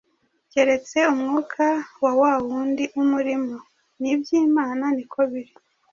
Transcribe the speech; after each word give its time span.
keretse 0.51 0.97
umwuka 1.13 1.65
wa 2.03 2.11
wa 2.21 2.33
wundi 2.45 2.83
umurimo? 3.01 3.55
N’iby’Imana 4.01 4.85
ni 4.95 5.05
ko 5.11 5.19
biri; 5.31 5.53